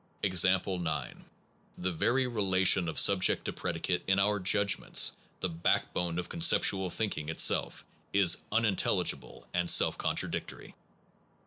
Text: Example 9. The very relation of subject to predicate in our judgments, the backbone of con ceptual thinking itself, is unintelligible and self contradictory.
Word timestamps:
Example 0.23 0.79
9. 0.79 1.25
The 1.77 1.91
very 1.91 2.25
relation 2.25 2.89
of 2.89 2.97
subject 2.99 3.45
to 3.45 3.53
predicate 3.53 4.01
in 4.07 4.17
our 4.17 4.39
judgments, 4.39 5.15
the 5.41 5.49
backbone 5.49 6.17
of 6.17 6.27
con 6.27 6.39
ceptual 6.39 6.91
thinking 6.91 7.29
itself, 7.29 7.85
is 8.11 8.37
unintelligible 8.51 9.47
and 9.53 9.69
self 9.69 9.99
contradictory. 9.99 10.73